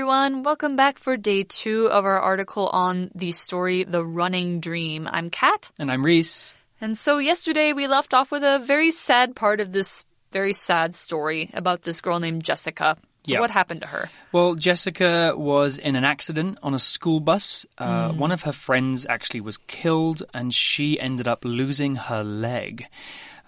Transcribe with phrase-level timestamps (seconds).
[0.00, 0.42] Everyone.
[0.42, 5.08] Welcome back for day two of our article on the story The Running Dream.
[5.10, 5.70] I'm Kat.
[5.78, 6.52] And I'm Reese.
[6.82, 10.94] And so, yesterday we left off with a very sad part of this very sad
[10.96, 12.98] story about this girl named Jessica.
[13.24, 13.40] So Yeah.
[13.40, 14.10] what happened to her?
[14.32, 17.64] Well, Jessica was in an accident on a school bus.
[17.78, 22.86] Uh, One of her friends actually was killed, and she ended up losing her leg,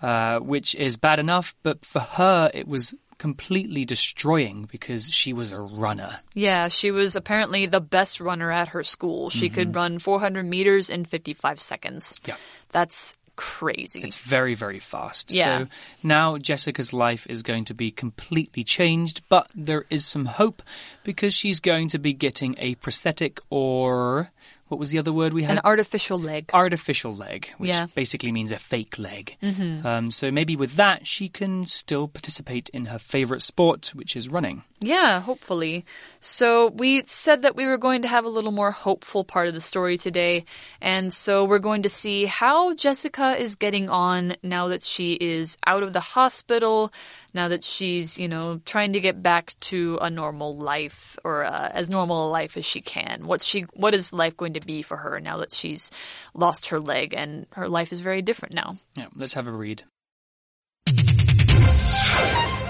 [0.01, 5.53] uh, which is bad enough, but for her, it was completely destroying because she was
[5.53, 6.21] a runner.
[6.35, 9.31] Yeah, she was apparently the best runner at her school.
[9.31, 9.55] She mm-hmm.
[9.55, 12.21] could run 400 meters in 55 seconds.
[12.25, 12.37] Yeah.
[12.71, 14.01] That's crazy.
[14.03, 15.33] It's very, very fast.
[15.33, 15.65] Yeah.
[15.65, 15.71] So
[16.03, 20.61] now Jessica's life is going to be completely changed, but there is some hope
[21.05, 24.33] because she's going to be getting a prosthetic or
[24.69, 25.57] what was the other word we had?
[25.59, 26.51] An artificial leg.
[26.53, 27.87] artificial leg, which Yeah.
[27.95, 29.37] basically means a fake leg.
[29.85, 34.29] Um, so maybe with that, she can still participate in her favorite sport, which is
[34.29, 34.63] running.
[34.81, 35.85] Yeah, hopefully.
[36.21, 39.55] So we said that we were going to have a little more hopeful part of
[39.55, 40.45] the story today.
[40.81, 45.57] And so we're going to see how Jessica is getting on now that she is
[45.67, 46.93] out of the hospital,
[47.35, 51.71] now that she's, you know, trying to get back to a normal life or uh,
[51.73, 53.27] as normal a life as she can.
[53.27, 55.91] What's she what is life going to be for her now that she's
[56.35, 58.79] lost her leg and her life is very different now?
[58.97, 59.85] Yeah, let's have a read.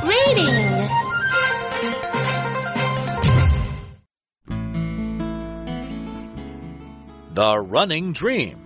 [0.04, 0.78] Reading.
[7.34, 8.58] The Running Dream.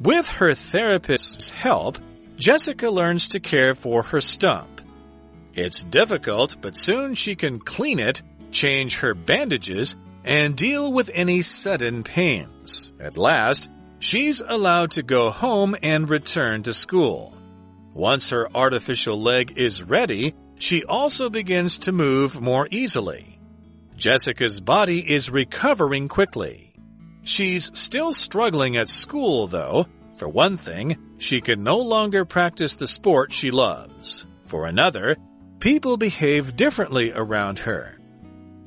[0.00, 1.98] With her therapist's help,
[2.36, 4.71] Jessica learns to care for her stump.
[5.54, 11.42] It's difficult, but soon she can clean it, change her bandages, and deal with any
[11.42, 12.90] sudden pains.
[13.00, 13.68] At last,
[13.98, 17.36] she's allowed to go home and return to school.
[17.92, 23.38] Once her artificial leg is ready, she also begins to move more easily.
[23.96, 26.72] Jessica's body is recovering quickly.
[27.24, 29.86] She's still struggling at school, though.
[30.16, 34.26] For one thing, she can no longer practice the sport she loves.
[34.46, 35.16] For another,
[35.62, 37.96] people behave differently around her.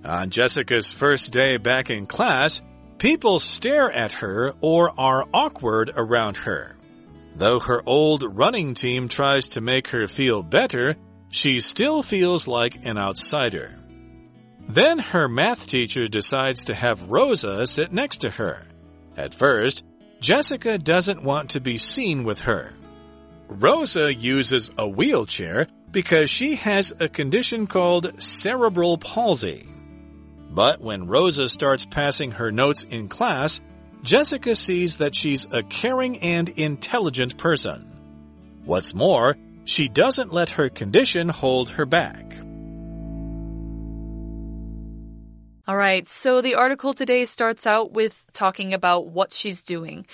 [0.05, 2.61] On Jessica's first day back in class,
[2.99, 6.77] people stare at her or are awkward around her.
[7.35, 10.95] Though her old running team tries to make her feel better,
[11.27, 13.75] she still feels like an outsider.
[14.69, 18.67] Then her math teacher decides to have Rosa sit next to her.
[19.17, 19.83] At first,
[20.21, 22.71] Jessica doesn't want to be seen with her.
[23.49, 29.65] Rosa uses a wheelchair because she has a condition called cerebral palsy.
[30.51, 33.61] But when Rosa starts passing her notes in class,
[34.03, 38.59] Jessica sees that she's a caring and intelligent person.
[38.65, 42.25] What's more, she doesn't let her condition hold her back.
[45.65, 50.05] All right, so the article today starts out with talking about what she's doing.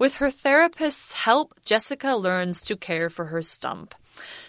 [0.00, 3.94] With her therapist's help, Jessica learns to care for her stump.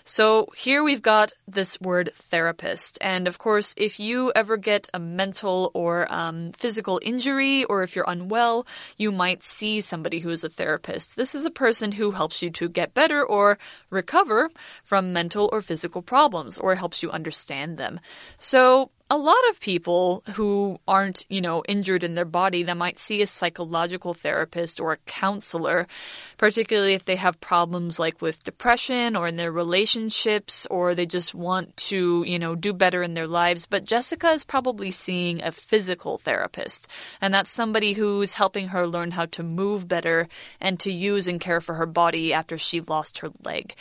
[0.09, 2.97] So here we've got this word therapist.
[3.00, 7.96] And of course, if you ever get a mental or um, physical injury or if
[7.96, 8.66] you're unwell,
[8.98, 11.16] you might see somebody who is a therapist.
[11.16, 13.59] This is a person who helps you to get better or
[13.92, 14.50] recover
[14.84, 18.00] from mental or physical problems or helps you understand them.
[18.40, 23.00] So a lot of people who aren't, you know, injured in their body they might
[23.00, 25.88] see a psychological therapist or a counselor,
[26.38, 29.51] particularly if they have problems like with depression or in their
[30.00, 33.66] relationships or they just want to, you know, do better in their lives.
[33.66, 36.88] But Jessica is probably seeing a physical therapist,
[37.22, 40.28] and that's somebody who's helping her learn how to move better
[40.62, 43.75] and to use and care for her body after she lost her leg.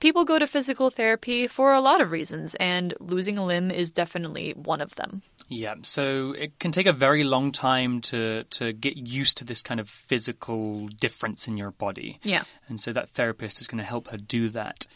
[0.00, 3.90] People go to physical therapy for a lot of reasons, and losing a limb is
[3.90, 5.20] definitely one of them.
[5.48, 9.62] Yeah, so it can take a very long time to to get used to this
[9.62, 12.18] kind of physical difference in your body.
[12.22, 12.44] Yeah.
[12.68, 14.86] And so that therapist is going to help her do that.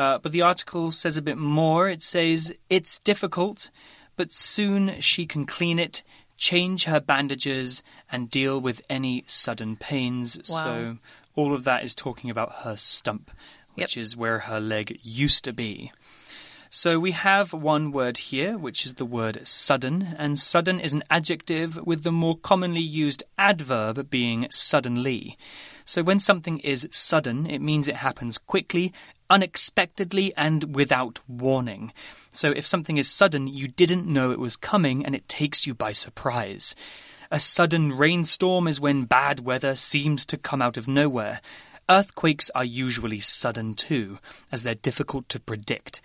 [0.00, 1.90] Uh, but the article says a bit more.
[1.90, 3.70] It says it's difficult,
[4.16, 6.02] but soon she can clean it,
[6.38, 10.38] change her bandages, and deal with any sudden pains.
[10.48, 10.62] Wow.
[10.62, 10.98] So
[11.36, 13.30] all of that is talking about her stump,
[13.76, 13.84] Yep.
[13.84, 15.92] which is where her leg used to be.
[16.72, 21.02] So we have one word here, which is the word sudden, and sudden is an
[21.10, 25.36] adjective with the more commonly used adverb being suddenly.
[25.84, 28.92] So when something is sudden, it means it happens quickly,
[29.28, 31.92] unexpectedly, and without warning.
[32.30, 35.74] So if something is sudden, you didn't know it was coming and it takes you
[35.74, 36.76] by surprise.
[37.32, 41.40] A sudden rainstorm is when bad weather seems to come out of nowhere.
[41.90, 44.18] Earthquakes are usually sudden too,
[44.52, 46.00] as they're difficult to predict.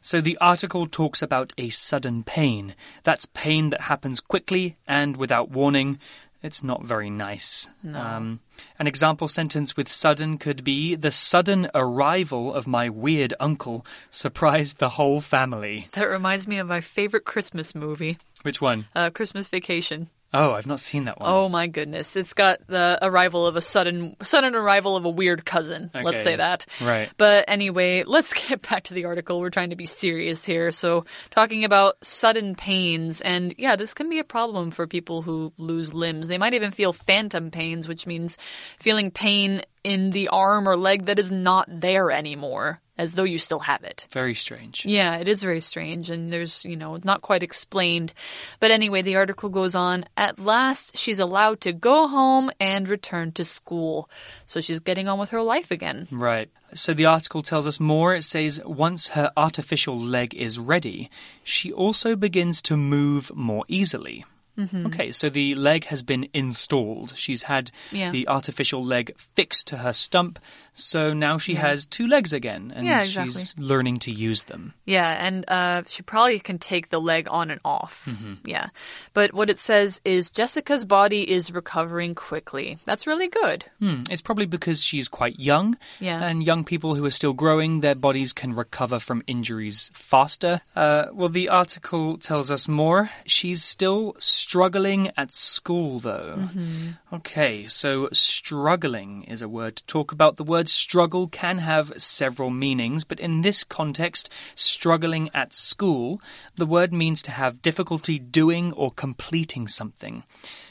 [0.00, 2.74] So the article talks about a sudden pain.
[3.04, 5.98] That's pain that happens quickly and without warning.
[6.42, 7.68] It's not very nice.
[7.92, 8.40] Um,
[8.78, 14.78] an example sentence with sudden could be The sudden arrival of my weird uncle surprised
[14.78, 15.88] the whole family.
[15.92, 18.86] That reminds me of my favorite Christmas movie, Which one?
[18.94, 20.08] uh, Christmas Vacation.
[20.34, 21.30] Oh, I've not seen that one.
[21.30, 22.16] Oh my goodness.
[22.16, 25.90] It's got the arrival of a sudden sudden arrival of a weird cousin.
[25.94, 26.04] Okay.
[26.04, 26.66] Let's say that.
[26.82, 27.10] Right.
[27.16, 29.40] But anyway, let's get back to the article.
[29.40, 30.72] We're trying to be serious here.
[30.72, 35.52] So, talking about sudden pains and yeah, this can be a problem for people who
[35.58, 36.28] lose limbs.
[36.28, 38.36] They might even feel phantom pains, which means
[38.78, 43.38] feeling pain in the arm or leg that is not there anymore, as though you
[43.38, 44.04] still have it.
[44.10, 44.84] Very strange.
[44.84, 48.12] Yeah, it is very strange, and there's, you know, not quite explained.
[48.58, 50.04] But anyway, the article goes on.
[50.16, 54.10] At last, she's allowed to go home and return to school.
[54.44, 56.08] So she's getting on with her life again.
[56.10, 56.50] Right.
[56.74, 58.16] So the article tells us more.
[58.16, 61.10] It says once her artificial leg is ready,
[61.44, 64.24] she also begins to move more easily.
[64.58, 64.86] Mm-hmm.
[64.86, 67.12] Okay, so the leg has been installed.
[67.16, 68.10] She's had Yeah.
[68.10, 70.38] the artificial leg fixed to her stump,
[70.72, 74.74] so now she has two legs again, and Yeah, she's learning to use them.
[74.84, 78.08] Yeah, and uh, she probably can take the leg on and off.
[78.44, 78.68] Yeah.
[79.12, 82.78] But what it says is Jessica's body is recovering quickly.
[82.84, 83.64] That's really good.
[83.78, 86.22] Hmm, It's probably because she's quite young, Yeah.
[86.22, 90.60] and young people who are still growing, their bodies can recover from injuries faster.
[90.74, 93.10] Uh, well, the article tells us more.
[93.26, 94.14] She's still
[94.46, 96.36] struggling at school, though.
[96.38, 97.14] Mm-hmm.
[97.16, 100.36] Okay, so struggling is a word to talk about.
[100.36, 106.20] The word struggle can have several meanings, but in this context, struggling at school,
[106.54, 110.22] the word means to have difficulty doing or completing something.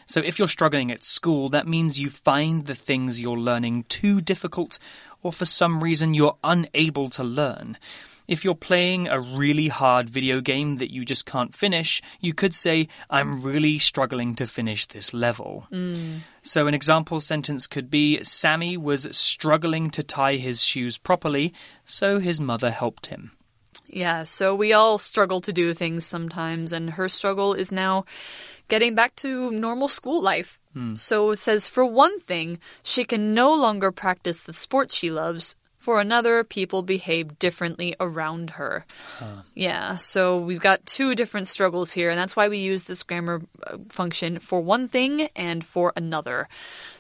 [0.06, 4.21] So if you're struggling at school, that means you find the things you're learning too
[4.21, 4.80] difficult,
[5.21, 7.78] or for some reason you're unable to learn.
[8.27, 12.54] If you're playing a really hard video game that you just can't finish, you could
[12.54, 15.68] say, I'm really struggling to finish this level.
[15.72, 16.19] Mm.
[16.42, 22.19] So, an example sentence could be Sammy was struggling to tie his shoes properly, so
[22.19, 23.31] his mother helped him.
[23.88, 28.06] Yeah, so we all struggle to do things sometimes, and her struggle is now
[28.68, 30.60] getting back to normal school life.
[30.74, 30.95] Hmm.
[30.95, 35.56] So it says, for one thing, she can no longer practice the sports she loves.
[35.85, 38.87] For another, people behave differently around her.
[39.53, 43.43] Yeah, so we've got two different struggles here, and that's why we use this grammar
[43.61, 46.47] uh, function for one thing and for another.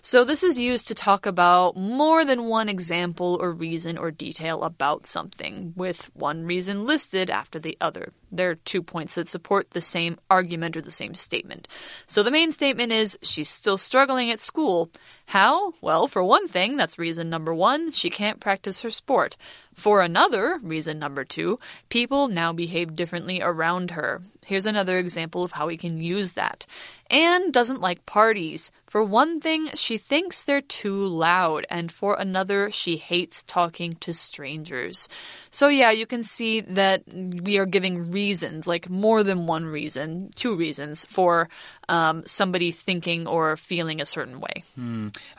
[0.01, 4.61] So this is used to talk about more than one example or reason or detail
[4.61, 8.13] about something, with one reason listed after the other.
[8.31, 11.67] There are two points that support the same argument or the same statement.
[12.05, 14.91] So the main statement is she's still struggling at school.
[15.27, 15.73] How?
[15.81, 19.35] Well, for one thing, that's reason number one, she can't practice her sport.
[19.75, 24.21] For another, reason number two, people now behave differently around her.
[24.45, 26.65] Here's another example of how we can use that.
[27.09, 28.71] Anne doesn't like parties.
[28.87, 34.13] For one thing, she thinks they're too loud, and for another, she hates talking to
[34.13, 35.09] strangers.
[35.49, 40.29] So, yeah, you can see that we are giving reasons, like more than one reason,
[40.35, 41.49] two reasons for
[41.89, 44.63] um, somebody thinking or feeling a certain way.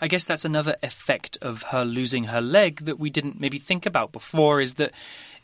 [0.01, 3.87] I guess that's another effect of her losing her leg that we didn't maybe think
[3.87, 4.26] about before
[4.61, 4.93] is that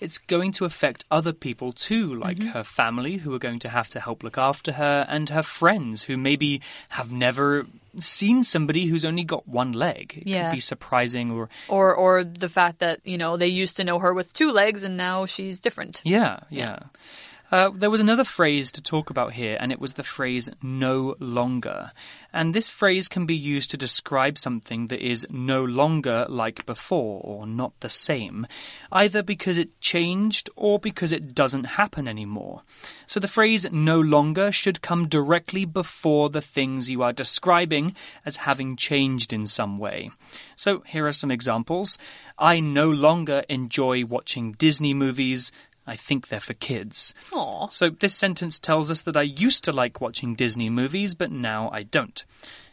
[0.01, 2.49] it's going to affect other people too, like Mm-hmm.
[2.51, 6.05] her family who are going to have to help look after her and her friends
[6.05, 7.67] who maybe have never
[8.01, 10.15] seen somebody who's only got one leg.
[10.23, 10.49] It Yeah.
[10.51, 13.99] could be surprising or Or, or the fact that, you know, they used to know
[14.01, 16.01] her with two legs and now she's different.
[16.05, 16.79] Yeah, yeah.
[17.53, 21.15] Uh, there was another phrase to talk about here, and it was the phrase no
[21.21, 21.91] longer.
[22.33, 27.21] And this phrase can be used to describe something that is no longer like before
[27.23, 28.47] or not the same,
[28.91, 32.63] either because it changed or because it doesn't happen anymore.
[33.07, 37.95] So the phrase no longer should come directly before the things you are describing
[38.25, 40.11] as having changed in some way.
[40.57, 41.99] So here are some examples.
[42.39, 45.53] I no longer enjoy watching Disney movies.
[45.87, 47.15] I think they're for kids.
[47.33, 47.69] Aw.
[47.69, 51.71] So this sentence tells us that I used to like watching Disney movies, but now
[51.73, 52.25] I don't.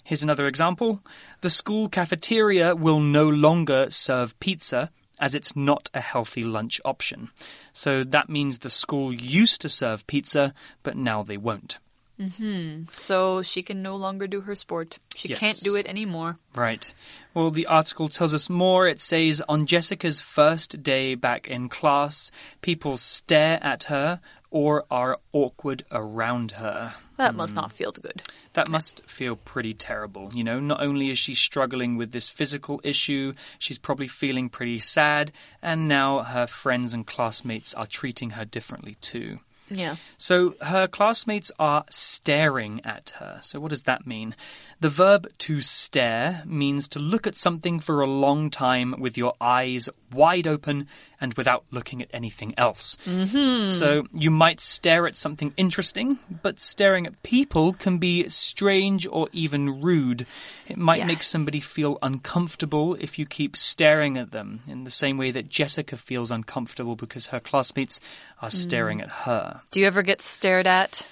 [0.04, 1.04] Here's another example.
[1.42, 7.30] The school cafeteria will no longer serve pizza as it's not a healthy lunch option.
[7.74, 11.78] So that means the school used to serve pizza, but now they won't.
[12.20, 12.84] Mm-hmm.
[12.92, 15.00] So she can no longer do her sport.
[15.16, 15.40] She Yes.
[15.40, 16.38] can't do it anymore.
[16.54, 16.94] Right.
[17.34, 18.88] Well, the article tells us more.
[18.88, 24.20] It says on Jessica's first day back in class, people stare at her
[24.52, 26.96] or are awkward around her.
[27.18, 27.62] That must hmm.
[27.62, 28.22] not feel good.
[28.54, 30.32] That must feel pretty terrible.
[30.34, 34.80] You know, not only is she struggling with this physical issue, she's probably feeling pretty
[34.80, 39.40] sad, and now her friends and classmates are treating her differently too.
[39.70, 39.96] Yeah.
[40.18, 43.40] So her classmates are staring at her.
[43.42, 44.36] So what does that mean?
[44.80, 49.34] The verb to stare means to look at something for a long time with your
[49.40, 50.88] eyes wide open
[51.22, 52.98] and without looking at anything else.
[53.06, 53.68] Mm-hmm.
[53.68, 59.28] So you might stare at something interesting, but staring at people can be strange or
[59.34, 60.26] even rude.
[60.68, 61.06] It might Yeah.
[61.08, 65.50] make somebody feel uncomfortable if you keep staring at them, in the same way that
[65.50, 68.00] Jessica feels uncomfortable because her classmates
[68.42, 69.62] are staring at her.
[69.72, 71.08] Do you ever get stared at?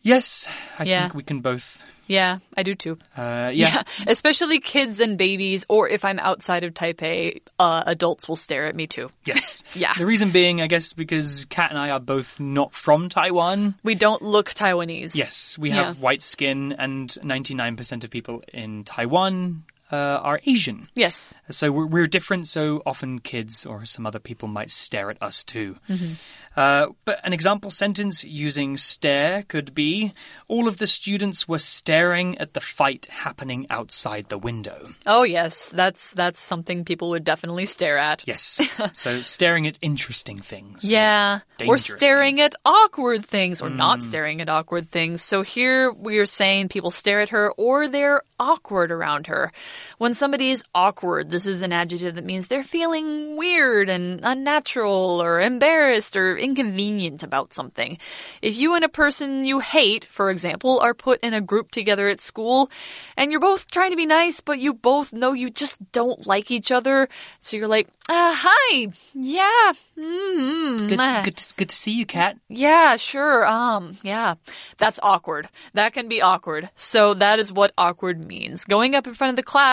[0.00, 1.02] Yes, I Yeah.
[1.02, 1.82] think we can both.
[2.08, 2.98] Yeah, I do too.
[3.16, 3.82] Uh, yeah.
[4.06, 8.74] especially kids and babies, or if I'm outside of Taipei, uh, adults will stare at
[8.74, 9.10] me too.
[9.24, 9.62] Yes.
[9.74, 9.92] Yeah.
[9.96, 13.74] The reason being, I guess, because Kat and I are both not from Taiwan.
[13.84, 15.14] We don't look Taiwanese.
[15.14, 15.84] Yes, we Yeah.
[15.84, 20.88] have white skin, and 99% of people in Taiwan uh, are Asian.
[20.94, 21.34] Yes.
[21.50, 25.44] So we're, we're different, so often kids or some other people might stare at us
[25.44, 25.76] too.
[25.88, 26.14] Mm-hmm.
[26.58, 30.12] Uh, but an example sentence using stare could be
[30.48, 34.88] All of the students were staring at the fight happening outside the window.
[35.06, 38.24] Oh yes, that's that's something people would definitely stare at.
[38.26, 38.80] Yes.
[38.94, 40.90] so staring at interesting things.
[40.90, 41.36] Yeah.
[41.36, 42.54] Or dangerous staring things.
[42.54, 45.22] at awkward things or not staring at awkward things.
[45.22, 49.52] So here we are saying people stare at her or they're awkward around her.
[49.98, 55.22] When somebody is awkward, this is an adjective that means they're feeling weird and unnatural
[55.22, 57.98] or embarrassed or inconvenient about something.
[58.42, 62.08] If you and a person you hate, for example, are put in a group together
[62.08, 62.70] at school
[63.16, 66.50] and you're both trying to be nice, but you both know you just don't like
[66.50, 67.08] each other,
[67.40, 70.88] so you're like, uh, hi, yeah, mm-hmm.
[70.88, 71.22] Good, ah.
[71.24, 72.38] good, to, good to see you, Kat.
[72.48, 73.46] Yeah, sure.
[73.46, 74.34] Um, yeah.
[74.78, 75.48] That's awkward.
[75.74, 76.70] That can be awkward.
[76.74, 78.64] So that is what awkward means.
[78.64, 79.67] Going up in front of the class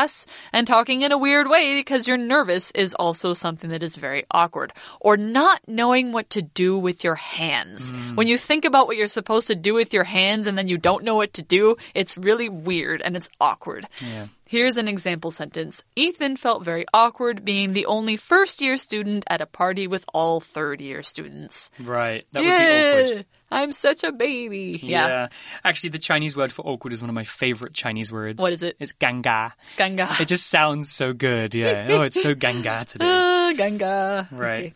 [0.52, 4.26] and talking in a weird way because you're nervous is also something that is very
[4.32, 4.74] awkward.
[5.00, 7.94] Or not knowing what to do with your hands.
[7.94, 8.16] Mm.
[8.16, 10.78] When you think about what you're supposed to do with your hands and then you
[10.78, 13.88] don't know what to do, it's really weird and it's awkward.
[14.02, 14.28] Yeah.
[14.48, 15.84] Here's an example sentence.
[15.96, 20.40] Ethan felt very awkward being the only first year student at a party with all
[20.40, 21.72] third year students.
[21.80, 22.28] Right.
[22.32, 23.26] That would be awkward.
[23.52, 24.80] Yeah, I'm such a baby.
[24.82, 25.30] Yeah.
[25.64, 28.42] Actually, the Chinese word for awkward is one of my favorite Chinese words.
[28.42, 28.76] What is it?
[28.80, 29.54] It's ganga.
[29.78, 30.08] Ganga.
[30.20, 31.54] It just sounds so good.
[31.56, 31.88] Yeah.
[31.90, 33.06] Oh, it's so ganga today.
[33.08, 34.28] Ah, ganga.
[34.32, 34.58] Right.
[34.60, 34.74] Okay.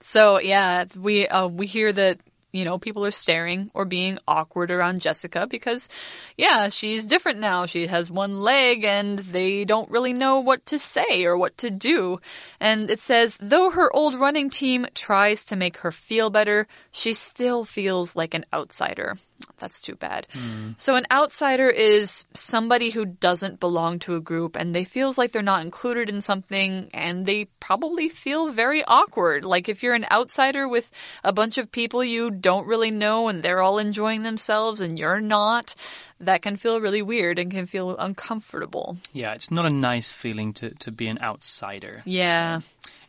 [0.00, 2.20] So yeah, we uh, we hear that
[2.56, 5.88] you know people are staring or being awkward around Jessica because
[6.36, 7.66] yeah, she's different now.
[7.66, 11.70] She has one leg and they don't really know what to say or what to
[11.70, 12.20] do.
[12.60, 17.12] And it says though her old running team tries to make her feel better, she
[17.14, 19.16] still feels like an outsider.
[19.58, 20.26] That's too bad.
[20.32, 20.72] Hmm.
[20.76, 25.32] So an outsider is somebody who doesn't belong to a group and they feels like
[25.32, 29.44] they're not included in something and they probably feel very awkward.
[29.44, 30.90] Like if you're an outsider with
[31.24, 35.20] a bunch of people you don't really know and they're all enjoying themselves and you're
[35.20, 35.74] not,
[36.20, 38.98] that can feel really weird and can feel uncomfortable.
[39.12, 42.02] Yeah, it's not a nice feeling to, to be an outsider.
[42.04, 42.60] Yeah.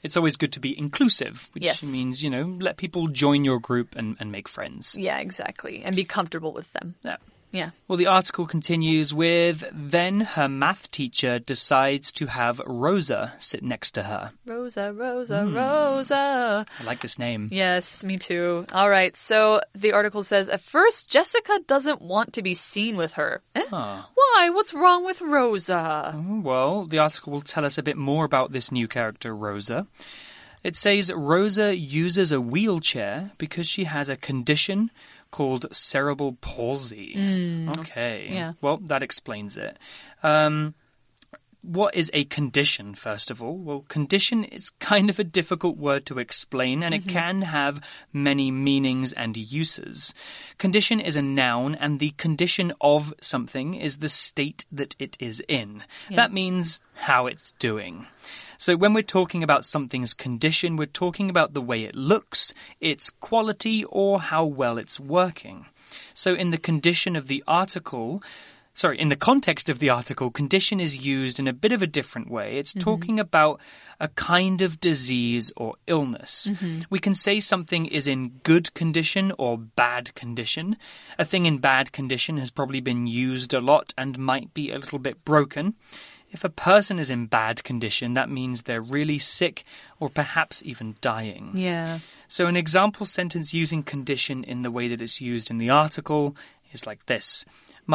[0.04, 1.92] It's always good to be inclusive, which Yes.
[1.92, 4.96] means, you know, let people join your group and, and make friends.
[4.98, 5.84] Yeah, exactly.
[5.84, 6.96] And be comfortable with them.
[7.04, 7.18] Yeah.
[7.52, 7.72] Yeah.
[7.88, 13.92] Well, the article continues with Then her math teacher decides to have Rosa sit next
[13.92, 14.32] to her.
[14.46, 16.66] Rosa, Rosa, Rosa.
[16.80, 17.50] I like this name.
[17.52, 18.66] Yes, me too.
[18.74, 23.14] All right, so the article says at first Jessica doesn't want to be seen with
[23.14, 23.42] her.
[23.56, 23.64] Eh?
[23.70, 24.50] Why?
[24.52, 26.22] What's wrong with Rosa?
[26.44, 29.88] Well, the article will tell us a bit more about this new character, Rosa.
[30.64, 34.92] It says Rosa uses a wheelchair because she has a condition
[35.32, 37.14] called cerebral palsy.
[37.80, 38.30] Okay.
[38.32, 38.54] Yeah.
[38.62, 39.78] Well, that explains it.
[40.24, 40.74] Um,
[41.62, 43.58] what is a condition, first of all?
[43.58, 47.14] Well, condition is kind of a difficult word to explain and it mm-hmm.
[47.14, 47.82] can have
[48.14, 50.14] many meanings and uses.
[50.58, 55.44] Condition is a noun and the condition of something is the state that it is
[55.48, 55.84] in.
[56.10, 58.08] That means how it's doing.
[58.58, 63.10] So when we're talking about something's condition, we're talking about the way it looks, its
[63.10, 65.68] quality, or how well it's working.
[66.14, 68.24] So in the condition of the article,
[68.78, 71.88] sorry, in the context of the article, condition is used in a bit of a
[71.88, 72.58] different way.
[72.58, 72.80] It's mm-hmm.
[72.80, 73.60] talking about
[74.00, 76.52] a kind of disease or illness.
[76.54, 76.82] Mm-hmm.
[76.92, 80.78] We can say something is in good condition or bad condition.
[81.18, 84.78] A thing in bad condition has probably been used a lot and might be a
[84.78, 85.74] little bit broken.
[86.30, 89.64] If a person is in bad condition, that means they're really sick
[90.00, 91.52] or perhaps even dying.
[91.56, 92.00] Yeah.
[92.28, 96.36] So, an example sentence using condition in the way that it's used in the article
[96.78, 97.46] is like this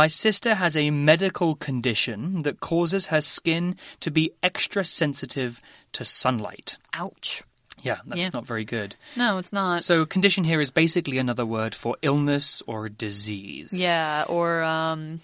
[0.03, 5.61] My sister has a medical condition that causes her skin to be extra sensitive
[5.97, 6.69] to sunlight.
[7.03, 7.43] Ouch.
[7.89, 8.31] Yeah, that's Yeah.
[8.39, 8.91] not very good.
[9.17, 9.83] No, it's not.
[9.83, 13.71] So, condition here is basically another word for illness or disease.
[13.73, 15.21] yeah, or um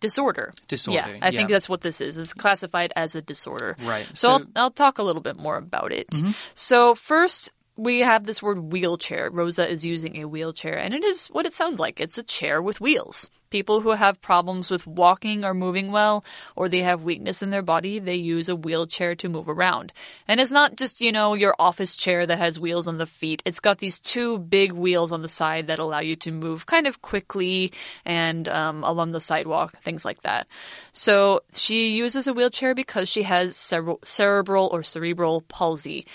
[0.00, 0.52] disorder.
[0.68, 2.16] Disorder, Yeah, I think that's what this is.
[2.16, 3.76] It's classified as a disorder.
[3.82, 6.08] Right, So, so- I'll, I'll talk a little bit more about it.
[6.10, 6.32] Mm-hmm.
[6.54, 7.50] So first.
[7.80, 9.30] We have this word wheelchair.
[9.30, 11.98] Rosa is using a wheelchair, and it is what it sounds like.
[11.98, 13.30] It's a chair with wheels.
[13.50, 16.24] People who have problems with walking or moving well,
[16.56, 19.92] or they have weakness in their body, they use a wheelchair to move around.
[20.26, 23.42] And it's not just, you know, your office chair that has wheels on the feet.
[23.44, 26.86] It's got these two big wheels on the side that allow you to move kind
[26.86, 27.72] of quickly
[28.04, 30.46] and um, along the sidewalk, things like that.
[30.92, 36.06] So she uses a wheelchair because she has cerebral, cerebral or cerebral palsy.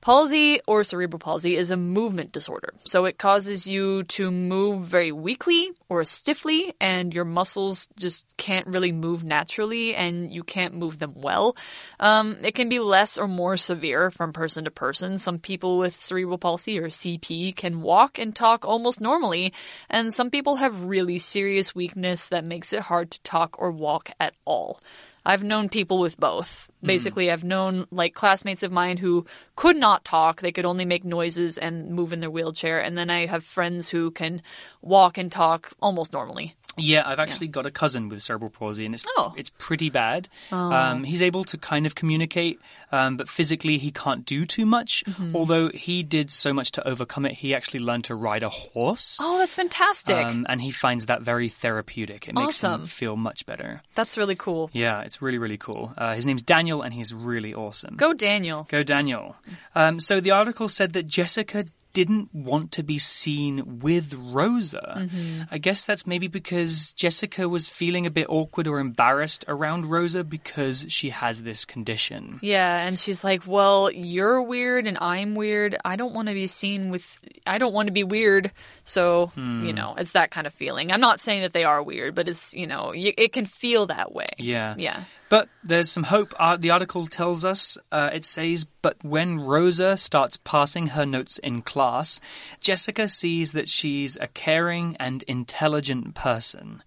[0.00, 2.74] Palsy or cerebral palsy is a movement disorder.
[2.84, 8.66] So it causes you to move very weakly or stiffly, and your muscles just can't
[8.66, 11.56] really move naturally, and you can't move them well.
[12.00, 15.16] Um, it can be less or more severe from person to person.
[15.18, 19.54] Some people with cerebral palsy or CP can walk and talk almost normally,
[19.88, 24.10] and some people have really serious weakness that makes it hard to talk or walk
[24.18, 24.80] at all.
[25.24, 26.68] I've known people with both.
[26.82, 29.24] Basically, I've known like classmates of mine who
[29.54, 30.40] could not talk.
[30.40, 32.80] They could only make noises and move in their wheelchair.
[32.80, 34.42] And then I have friends who can
[34.80, 36.56] walk and talk almost normally.
[36.78, 39.34] Yeah, I've actually got a cousin with cerebral palsy, and it's Oh.
[39.36, 40.28] it's pretty bad.
[40.50, 42.60] Um, he's able to kind of communicate,
[42.92, 45.02] um, but physically he can't do too much.
[45.06, 45.34] Mm-hmm.
[45.34, 49.18] Although he did so much to overcome it, he actually learned to ride a horse.
[49.20, 50.16] Oh, that's fantastic.
[50.16, 52.28] Um, and he finds that very therapeutic.
[52.28, 53.82] It makes him feel much better.
[53.94, 54.70] that's really cool.
[54.72, 55.94] Yeah, it's really, really cool.
[55.96, 57.94] Uh, his name's Daniel, and he's really awesome.
[57.96, 58.66] Go, Daniel.
[58.70, 59.36] Go, Daniel.
[59.74, 64.94] Um, so the article said that Jessica didn't want to be seen with Rosa.
[64.96, 65.42] Mm-hmm.
[65.50, 70.24] I guess that's maybe because Jessica was feeling a bit awkward or embarrassed around Rosa
[70.24, 72.38] because she has this condition.
[72.42, 75.76] Yeah, and she's like, "Well, you're weird and I'm weird.
[75.84, 78.50] I don't want to be seen with I don't want to be weird."
[78.84, 79.64] So, Hmm.
[79.64, 80.92] you know, it's that kind of feeling.
[80.92, 84.12] I'm not saying that they are weird, but it's, you know, it can feel that
[84.12, 84.26] way.
[84.38, 84.74] Yeah.
[84.76, 85.04] Yeah.
[85.32, 86.34] But there's some hope.
[86.38, 91.38] Uh, the article tells us, uh, it says, but when Rosa starts passing her notes
[91.38, 92.20] in class,
[92.60, 96.82] Jessica sees that she's a caring and intelligent person.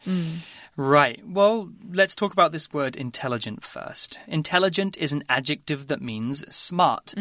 [0.78, 1.22] Right.
[1.26, 4.20] Well, let's talk about this word intelligent first.
[4.28, 7.14] Intelligent is an adjective that means smart.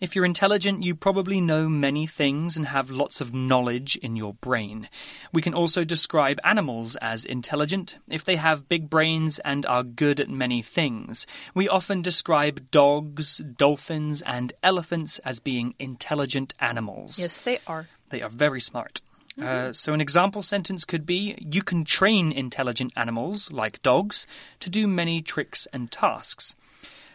[0.00, 4.34] If you're intelligent, you probably know many things and have lots of knowledge in your
[4.34, 4.88] brain.
[5.32, 10.20] We can also describe animals as intelligent if they have big brains and are good
[10.20, 11.26] at many things.
[11.54, 17.18] We often describe dogs, dolphins, and elephants as being intelligent animals.
[17.18, 17.88] Yes, they are.
[18.10, 19.00] They are very smart.
[19.40, 24.26] Uh, so, an example sentence could be You can train intelligent animals, like dogs,
[24.58, 26.54] to do many tricks and tasks.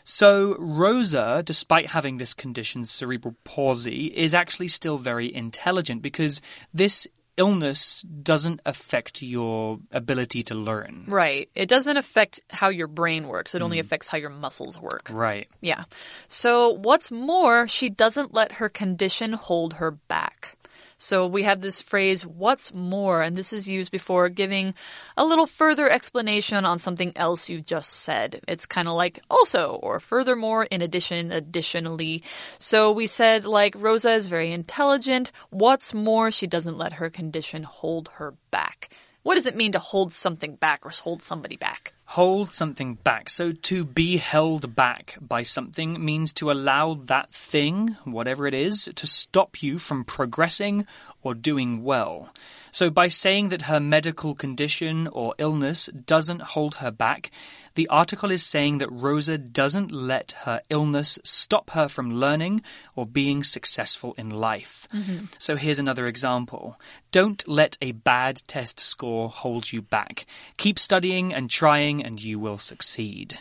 [0.03, 6.41] So, Rosa, despite having this condition, cerebral palsy, is actually still very intelligent because
[6.73, 11.05] this illness doesn't affect your ability to learn.
[11.07, 11.49] Right.
[11.55, 13.55] It doesn't affect how your brain works.
[13.55, 13.81] It only mm.
[13.81, 15.09] affects how your muscles work.
[15.11, 15.47] Right.
[15.61, 15.85] Yeah.
[16.27, 20.57] So, what's more, she doesn't let her condition hold her back.
[20.97, 24.73] So, we have this phrase, what's more, and this is used before giving
[25.17, 28.41] a little further explanation on something else you just said.
[28.47, 32.23] It's kind of like also, or furthermore, in addition, additionally.
[32.59, 35.31] So, we said, like, Rosa is very intelligent.
[35.49, 38.89] What's more, she doesn't let her condition hold her back.
[39.23, 41.94] What does it mean to hold something back or hold somebody back?
[42.15, 43.29] Hold something back.
[43.29, 48.89] So to be held back by something means to allow that thing, whatever it is,
[48.95, 50.87] to stop you from progressing
[51.25, 52.31] or doing well.
[52.71, 57.31] So by saying that her medical condition or illness doesn't hold her back,
[57.73, 62.61] the article is saying that Rosa doesn't let her illness stop her from learning
[62.95, 64.87] or being successful in life.
[64.93, 65.25] Mm-hmm.
[65.39, 66.79] So here's another example.
[67.11, 70.27] Don't let a bad test score hold you back.
[70.57, 73.39] Keep studying and trying, and you will succeed.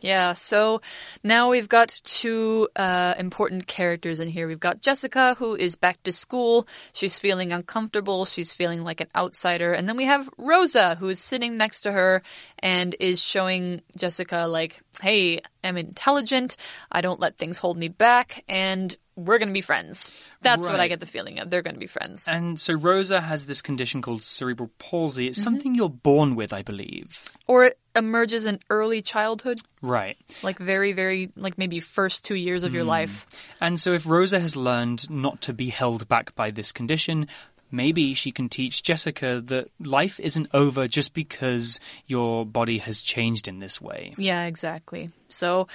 [0.00, 0.80] Yeah, so
[1.24, 4.46] now we've got two uh, important characters in here.
[4.46, 6.66] We've got Jessica, who is back to school.
[6.92, 8.26] She's feeling uncomfortable.
[8.26, 9.72] She's feeling like an outsider.
[9.72, 12.22] And then we have Rosa, who is sitting next to her
[12.60, 16.56] and is showing Jessica, like, hey, I'm intelligent.
[16.92, 18.44] I don't let things hold me back.
[18.48, 20.10] And we're going to be friends.
[20.42, 21.48] That's what I get the feeling of.
[21.50, 22.26] They're going to be friends.
[22.28, 25.28] And so Rosa has this condition called cerebral palsy.
[25.28, 27.30] It's something you're born with, I believe.
[27.46, 30.16] Or it emerges in early childhood, Right.
[30.42, 32.76] like very, very, like maybe first two years of Hmm.
[32.76, 33.24] your life.
[33.60, 37.28] And so if Rosa has learned not to be held back by this condition,
[37.74, 43.48] maybe she can teach Jessica that life isn't over just because your body has changed
[43.48, 44.14] in this way.
[44.16, 45.10] Yeah, exactly.
[45.28, 45.66] So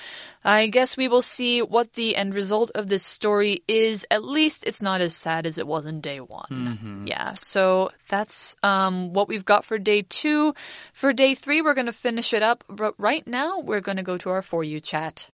[0.43, 4.05] I guess we will see what the end result of this story is.
[4.09, 7.03] At least it's not as sad as it was in day one.
[7.05, 10.53] Yeah, so that's um, what we've got for day two.
[10.93, 12.63] For day three, we're going to finish it up.
[12.69, 15.29] But right now, we're going to go to our For You chat.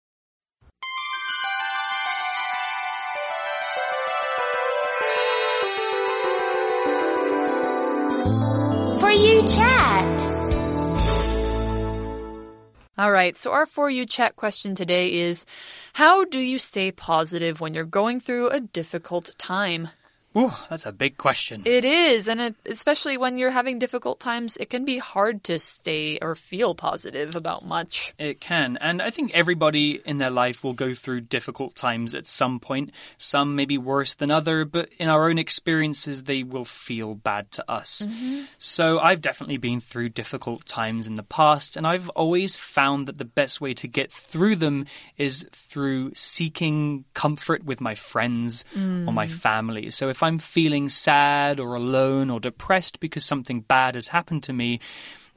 [9.22, 10.32] You chat.
[12.98, 15.46] All right, so our For You chat question today is
[15.94, 19.88] How do you stay positive when you're going through a difficult time?
[20.36, 21.62] Ooh, that's a big question.
[21.66, 25.58] It is, and it, especially when you're having difficult times, it can be hard to
[25.58, 28.14] stay or feel positive about much.
[28.18, 28.78] It can.
[28.80, 32.92] And I think everybody in their life will go through difficult times at some point.
[33.18, 37.50] Some may be worse than other, but in our own experiences, they will feel bad
[37.52, 38.06] to us.
[38.08, 38.44] Mm-hmm.
[38.56, 43.18] So I've definitely been through difficult times in the past, and I've always found that
[43.18, 44.86] the best way to get through them
[45.18, 49.30] is through seeking comfort with my friends or my mm.
[49.30, 49.90] family.
[49.90, 54.52] So if I'm feeling sad or alone or depressed because something bad has happened to
[54.52, 54.80] me,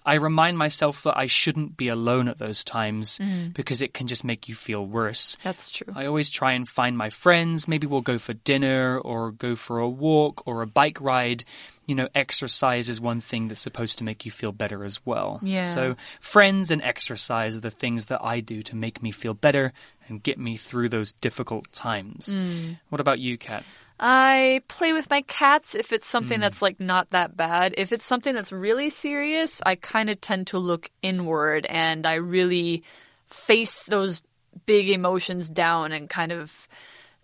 [0.05, 3.53] I remind myself that I shouldn't be alone at those times mm.
[3.55, 5.35] because it can just make you feel worse.
[5.43, 5.91] That's true.
[5.95, 7.67] I always try and find my friends.
[7.67, 11.43] Maybe we'll go for dinner or go for a walk or a bike ride.
[11.87, 15.39] You know, exercise is one thing that's supposed to make you feel better as well.
[15.41, 15.69] Yeah.
[15.69, 19.73] So, friends and exercise are the things that I do to make me feel better
[20.07, 22.35] and get me through those difficult times.
[22.35, 22.79] Mm.
[22.89, 23.63] What about you, Kat?
[23.99, 27.73] I play with my cats if it's something that's like not that bad.
[27.77, 32.15] If it's something that's really serious, I kind of tend to look inward and I
[32.15, 32.83] really
[33.25, 34.21] face those
[34.65, 36.67] big emotions down and kind of,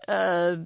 [0.07, 0.57] uh,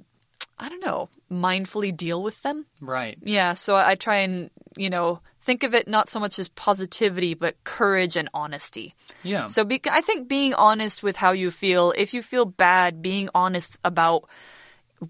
[0.58, 2.66] I don't know, mindfully deal with them.
[2.80, 3.18] Right.
[3.22, 7.34] Yeah, so I try and, you know, think of it not so much as positivity,
[7.34, 8.94] but courage and honesty.
[9.22, 9.46] Yeah.
[9.48, 13.76] So I think being honest with how you feel, if you feel bad, being honest
[13.84, 14.28] about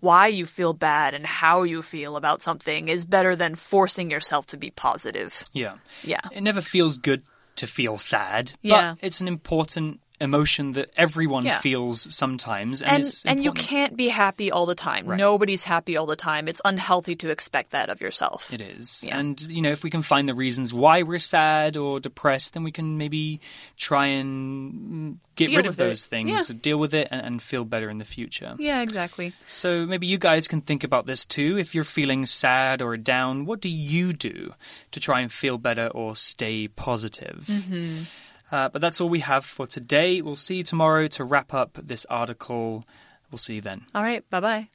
[0.01, 4.47] why you feel bad and how you feel about something is better than forcing yourself
[4.49, 5.45] to be positive.
[5.53, 5.77] Yeah.
[6.03, 6.21] Yeah.
[6.33, 7.23] It never feels good
[7.57, 8.95] to feel sad, Yeah.
[9.01, 11.59] but it's an important emotion that everyone Yeah.
[11.61, 12.81] feels sometimes.
[12.83, 15.07] And, And it's and you can't be happy all the time.
[15.07, 16.49] Nobody's happy all the time.
[16.49, 18.53] It's unhealthy to expect that of yourself.
[18.53, 19.05] It is.
[19.07, 19.19] Yeah.
[19.19, 22.63] And, you know, if we can find the reasons why we're sad or depressed, then
[22.65, 23.41] we can maybe
[23.77, 25.77] try and mm, get Deal rid of it.
[25.77, 26.57] those things, Yeah.
[26.63, 28.55] deal with it, and, and feel better in the future.
[28.59, 29.33] Yeah, exactly.
[29.47, 31.59] So maybe you guys can think about this too.
[31.59, 34.55] If you're feeling sad or down, what do you do
[34.93, 37.45] to try and feel better or stay positive?
[37.47, 38.05] Mm-hmm.
[38.51, 40.23] Uh, but that's all we have for today.
[40.23, 42.85] We'll see you tomorrow to wrap up this article.
[43.31, 43.85] We'll see you then.
[43.95, 44.69] All right, bye-bye.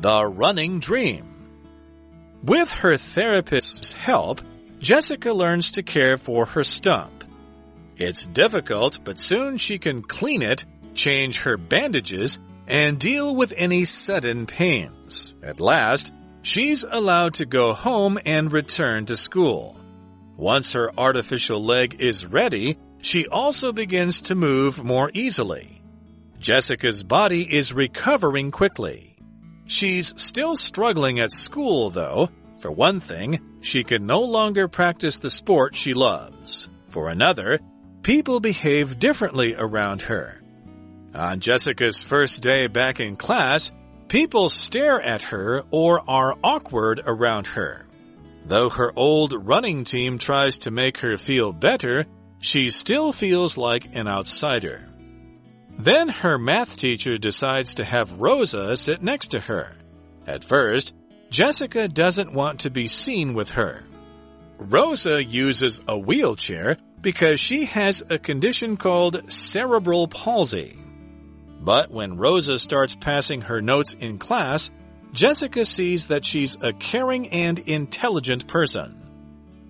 [0.00, 1.28] The Running Dream.
[2.42, 4.40] With her therapist's help,
[4.80, 7.22] Jessica learns to care for her stump.
[7.96, 13.84] It's difficult, but soon she can clean it, change her bandages, and deal with any
[13.84, 15.34] sudden pains.
[15.40, 16.10] At last,
[16.42, 19.76] she's allowed to go home and return to school.
[20.36, 25.82] Once her artificial leg is ready, she also begins to move more easily.
[26.38, 29.16] Jessica's body is recovering quickly.
[29.66, 32.30] She's still struggling at school, though.
[32.58, 36.68] For one thing, she can no longer practice the sport she loves.
[36.88, 37.60] For another,
[38.02, 40.40] people behave differently around her.
[41.14, 43.70] On Jessica's first day back in class,
[44.12, 47.86] people stare at her or are awkward around her.
[48.44, 52.04] Though her old running team tries to make her feel better,
[52.38, 54.86] she still feels like an outsider.
[55.78, 59.72] Then her math teacher decides to have Rosa sit next to her.
[60.26, 60.94] At first,
[61.30, 63.82] Jessica doesn't want to be seen with her.
[64.58, 70.76] Rosa uses a wheelchair because she has a condition called cerebral palsy.
[71.64, 74.72] But when Rosa starts passing her notes in class,
[75.12, 79.00] Jessica sees that she's a caring and intelligent person.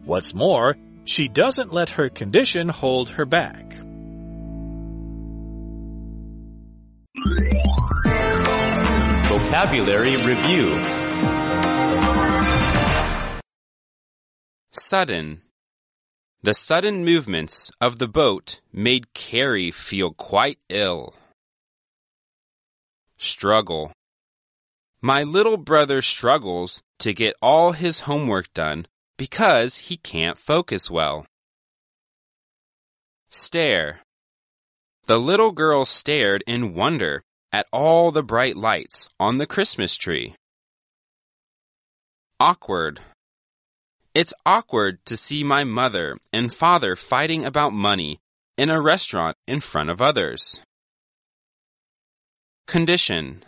[0.04, 3.74] What's more, she doesn't let her condition hold her back.
[9.28, 10.70] Vocabulary Review
[14.70, 15.42] Sudden.
[16.42, 21.14] The sudden movements of the boat made Carrie feel quite ill.
[23.22, 23.92] Struggle.
[25.00, 31.24] My little brother struggles to get all his homework done because he can't focus well.
[33.30, 34.00] Stare.
[35.06, 40.34] The little girl stared in wonder at all the bright lights on the Christmas tree.
[42.40, 42.98] Awkward.
[44.14, 48.18] It's awkward to see my mother and father fighting about money
[48.58, 50.60] in a restaurant in front of others.
[52.67, 53.43] Condition.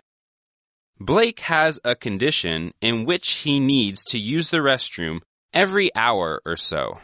[0.99, 5.21] Blake has a condition in which he needs to use the restroom
[5.53, 6.99] every hour or so.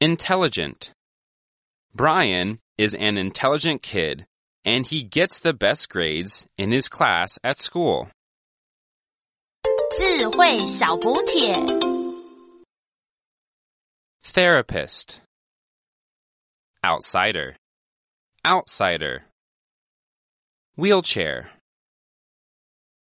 [0.00, 0.92] Intelligent.
[1.94, 4.26] Brian is an intelligent kid
[4.64, 8.08] and he gets the best grades in his class at school.
[9.98, 11.52] 智慧小补帖。
[14.24, 15.20] Therapist.
[16.84, 17.56] Outsider.
[18.44, 19.26] Outsider.
[20.77, 21.56] Wheelchair.